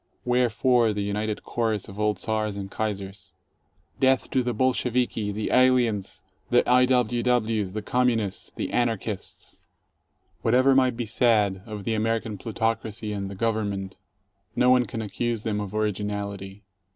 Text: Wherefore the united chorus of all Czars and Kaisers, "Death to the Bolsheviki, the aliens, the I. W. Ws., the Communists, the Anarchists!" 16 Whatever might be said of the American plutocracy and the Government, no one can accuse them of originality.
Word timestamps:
Wherefore 0.25 0.93
the 0.93 1.03
united 1.03 1.43
chorus 1.43 1.87
of 1.87 1.99
all 1.99 2.15
Czars 2.15 2.57
and 2.57 2.71
Kaisers, 2.71 3.35
"Death 3.99 4.31
to 4.31 4.41
the 4.41 4.51
Bolsheviki, 4.51 5.31
the 5.31 5.51
aliens, 5.51 6.23
the 6.49 6.67
I. 6.67 6.87
W. 6.87 7.21
Ws., 7.21 7.73
the 7.73 7.83
Communists, 7.83 8.51
the 8.55 8.71
Anarchists!" 8.71 9.45
16 10.41 10.41
Whatever 10.41 10.73
might 10.73 10.97
be 10.97 11.05
said 11.05 11.61
of 11.67 11.83
the 11.83 11.93
American 11.93 12.39
plutocracy 12.39 13.13
and 13.13 13.29
the 13.29 13.35
Government, 13.35 13.99
no 14.55 14.71
one 14.71 14.87
can 14.87 15.03
accuse 15.03 15.43
them 15.43 15.59
of 15.61 15.71
originality. 15.75 16.63